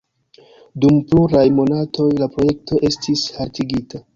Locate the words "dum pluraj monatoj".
0.85-2.09